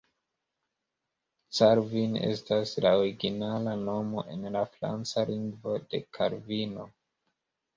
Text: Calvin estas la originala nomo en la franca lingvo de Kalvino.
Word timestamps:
Calvin 1.57 2.15
estas 2.29 2.73
la 2.85 2.93
originala 3.03 3.75
nomo 3.83 4.25
en 4.37 4.49
la 4.57 4.65
franca 4.79 5.27
lingvo 5.33 5.77
de 5.93 6.01
Kalvino. 6.19 6.89